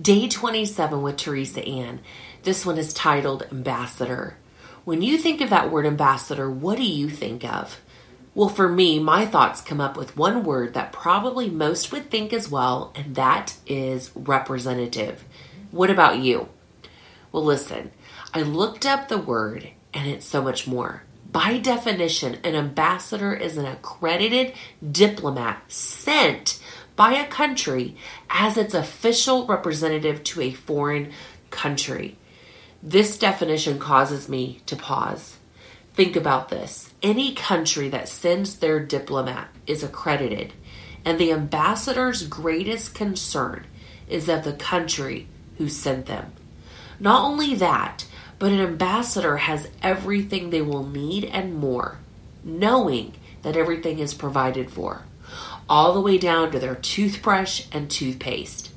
[0.00, 2.00] Day 27 with Teresa Ann.
[2.44, 4.38] This one is titled Ambassador.
[4.84, 7.78] When you think of that word ambassador, what do you think of?
[8.34, 12.32] Well, for me, my thoughts come up with one word that probably most would think
[12.32, 15.24] as well, and that is representative.
[15.70, 16.48] What about you?
[17.30, 17.90] Well, listen,
[18.32, 21.02] I looked up the word, and it's so much more.
[21.30, 24.54] By definition, an ambassador is an accredited
[24.90, 26.60] diplomat sent
[26.96, 27.96] by a country
[28.30, 31.12] as its official representative to a foreign
[31.50, 32.16] country.
[32.82, 35.38] This definition causes me to pause.
[35.94, 36.92] Think about this.
[37.02, 40.52] Any country that sends their diplomat is accredited,
[41.04, 43.66] and the ambassador's greatest concern
[44.08, 45.28] is of the country
[45.58, 46.32] who sent them.
[46.98, 48.06] Not only that,
[48.38, 51.98] but an ambassador has everything they will need and more,
[52.42, 55.04] knowing that everything is provided for
[55.68, 58.70] all the way down to their toothbrush and toothpaste.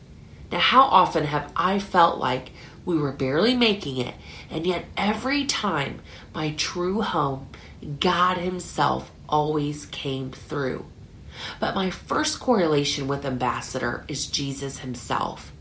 [0.52, 2.52] Now, how often have I felt like
[2.86, 4.16] we were barely making it,
[4.50, 6.02] and yet every time
[6.33, 7.50] my true home,
[8.00, 10.86] God Himself always came through?
[11.59, 15.52] But my first correlation with ambassador is Jesus Himself.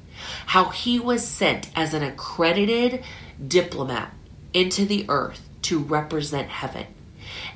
[0.47, 3.03] How He was sent as an accredited
[3.47, 4.13] diplomat
[4.53, 6.87] into the earth to represent heaven.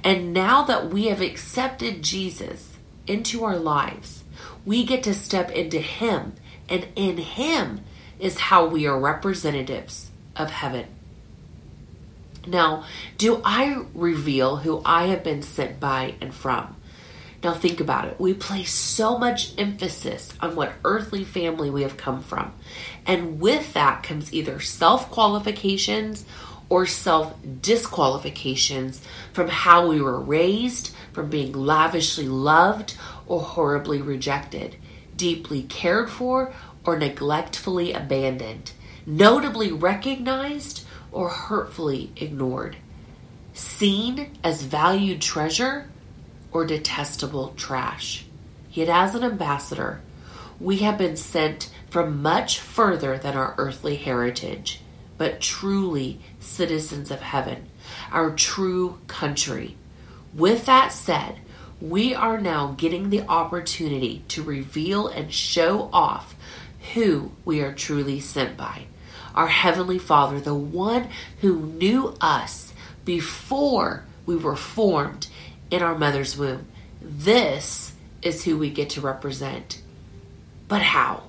[0.02, 2.77] And now that we have accepted Jesus,
[3.08, 4.24] into our lives.
[4.64, 6.34] We get to step into Him,
[6.68, 7.80] and in Him
[8.18, 10.86] is how we are representatives of heaven.
[12.46, 12.84] Now,
[13.18, 16.76] do I reveal who I have been sent by and from?
[17.42, 18.18] Now, think about it.
[18.18, 22.52] We place so much emphasis on what earthly family we have come from.
[23.06, 26.24] And with that comes either self qualifications
[26.68, 29.02] or self disqualifications
[29.32, 34.76] from how we were raised, from being lavishly loved or horribly rejected,
[35.16, 36.52] deeply cared for
[36.84, 38.72] or neglectfully abandoned,
[39.06, 42.76] notably recognized or hurtfully ignored,
[43.54, 45.88] seen as valued treasure
[46.52, 48.24] or detestable trash.
[48.72, 50.00] Yet, as an ambassador,
[50.60, 54.80] we have been sent from much further than our earthly heritage,
[55.18, 57.68] but truly citizens of heaven,
[58.10, 59.76] our true country
[60.34, 61.40] with that said,
[61.80, 66.34] we are now getting the opportunity to reveal and show off
[66.94, 68.84] who we are truly sent by.
[69.34, 71.08] Our Heavenly Father, the one
[71.40, 72.72] who knew us
[73.04, 75.28] before we were formed
[75.70, 76.66] in our mother's womb.
[77.00, 79.80] This is who we get to represent.
[80.66, 81.24] But how?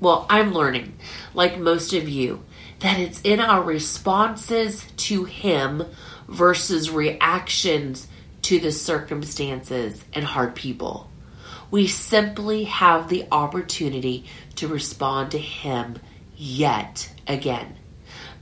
[0.00, 0.94] Well, I'm learning,
[1.32, 2.42] like most of you,
[2.84, 5.82] that it's in our responses to Him
[6.28, 8.06] versus reactions
[8.42, 11.10] to the circumstances and hard people.
[11.70, 15.98] We simply have the opportunity to respond to Him
[16.36, 17.78] yet again.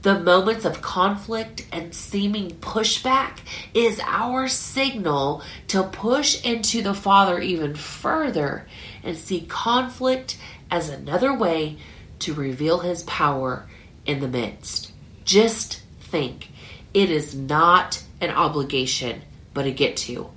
[0.01, 3.37] The moments of conflict and seeming pushback
[3.73, 8.67] is our signal to push into the Father even further
[9.03, 10.37] and see conflict
[10.69, 11.77] as another way
[12.19, 13.69] to reveal His power
[14.05, 14.91] in the midst.
[15.25, 16.49] Just think
[16.93, 19.21] it is not an obligation,
[19.53, 20.29] but a get to.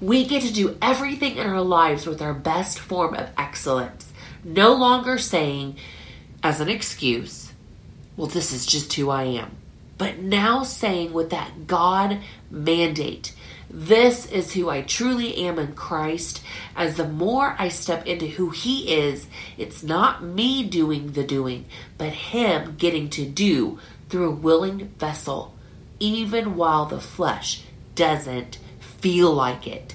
[0.00, 4.74] We get to do everything in our lives with our best form of excellence, no
[4.74, 5.76] longer saying,
[6.42, 7.52] as an excuse,
[8.16, 9.56] well, this is just who I am,
[9.98, 12.20] but now saying with that God
[12.50, 13.34] mandate,
[13.70, 16.42] this is who I truly am in Christ.
[16.74, 19.26] As the more I step into who He is,
[19.56, 21.66] it's not me doing the doing,
[21.96, 25.54] but Him getting to do through a willing vessel
[26.00, 27.62] even while the flesh
[27.94, 29.94] doesn't feel like it.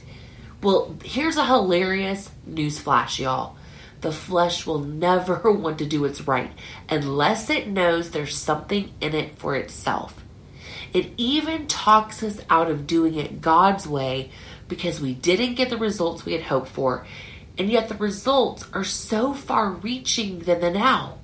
[0.61, 3.57] Well, here's a hilarious news flash, y'all.
[4.01, 6.51] The flesh will never want to do what's right
[6.89, 10.24] unless it knows there's something in it for itself.
[10.95, 14.31] It even talks us out of doing it God's way
[14.67, 17.05] because we didn't get the results we had hoped for,
[17.57, 21.19] and yet the results are so far reaching than the now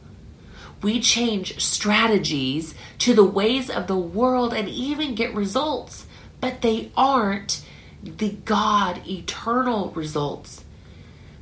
[0.82, 6.06] we change strategies to the ways of the world and even get results,
[6.40, 7.64] but they aren't
[8.04, 10.64] the God eternal results.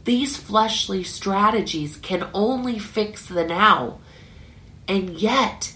[0.04, 4.00] These fleshly strategies can only fix the now,
[4.88, 5.74] and yet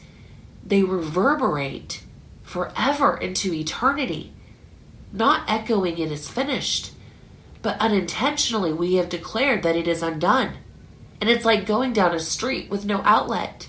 [0.66, 2.03] they reverberate
[2.54, 4.32] forever into eternity,
[5.12, 6.92] not echoing it is finished,
[7.64, 10.54] but unintentionally we have declared that it is undone
[11.20, 13.68] and it's like going down a street with no outlet.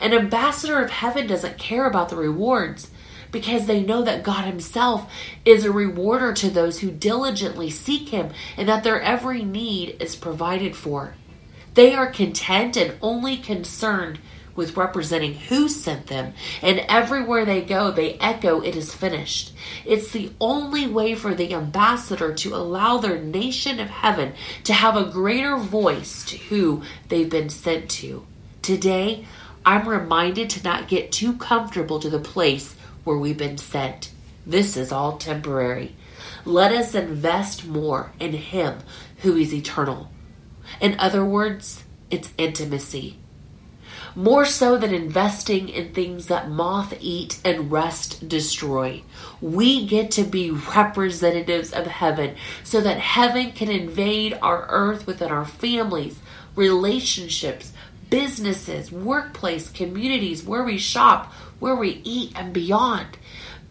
[0.00, 2.90] An ambassador of heaven doesn't care about the rewards
[3.30, 5.12] because they know that God Himself
[5.44, 10.16] is a rewarder to those who diligently seek Him and that their every need is
[10.16, 11.14] provided for.
[11.74, 14.18] They are content and only concerned
[14.56, 19.52] with representing who sent them, and everywhere they go, they echo, It is finished.
[19.84, 24.32] It's the only way for the ambassador to allow their nation of heaven
[24.64, 28.26] to have a greater voice to who they've been sent to.
[28.62, 29.26] Today,
[29.66, 34.10] I'm reminded to not get too comfortable to the place where we've been sent.
[34.46, 35.96] This is all temporary.
[36.44, 38.78] Let us invest more in Him
[39.18, 40.10] who is eternal.
[40.80, 43.18] In other words, it's intimacy
[44.14, 49.02] more so than investing in things that moth eat and rust destroy.
[49.40, 55.30] We get to be representatives of heaven so that heaven can invade our earth within
[55.30, 56.18] our families,
[56.54, 57.72] relationships,
[58.10, 63.18] businesses, workplace, communities, where we shop, where we eat, and beyond.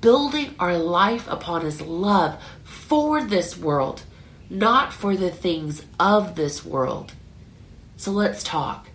[0.01, 4.03] Building our life upon His love for this world,
[4.49, 7.13] not for the things of this world.
[7.95, 8.89] So let's talk.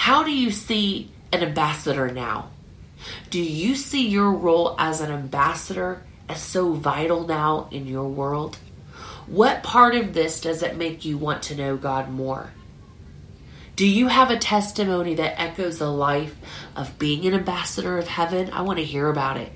[0.00, 2.48] How do you see an ambassador now?
[3.28, 8.56] Do you see your role as an ambassador as so vital now in your world?
[9.26, 12.50] What part of this does it make you want to know God more?
[13.76, 16.34] Do you have a testimony that echoes the life
[16.74, 18.48] of being an ambassador of heaven?
[18.54, 19.52] I want to hear about it.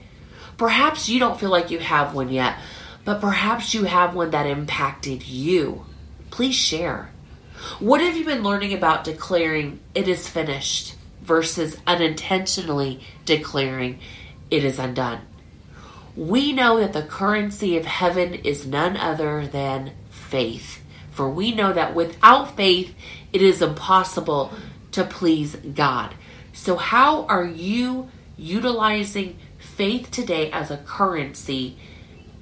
[0.58, 2.58] Perhaps you don't feel like you have one yet,
[3.06, 5.86] but perhaps you have one that impacted you.
[6.28, 7.13] Please share.
[7.78, 14.00] What have you been learning about declaring it is finished versus unintentionally declaring
[14.50, 15.20] it is undone?
[16.16, 20.82] We know that the currency of heaven is none other than faith.
[21.10, 22.94] For we know that without faith,
[23.32, 24.52] it is impossible
[24.92, 26.14] to please God.
[26.52, 31.76] So, how are you utilizing faith today as a currency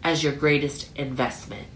[0.02, 1.66] as your greatest investment?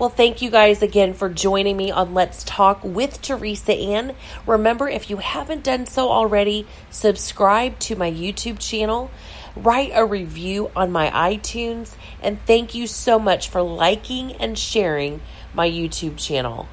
[0.00, 4.14] Well, thank you guys again for joining me on Let's Talk with Teresa Ann.
[4.46, 9.10] Remember, if you haven't done so already, subscribe to my YouTube channel,
[9.54, 15.20] write a review on my iTunes, and thank you so much for liking and sharing
[15.52, 16.66] my YouTube channel.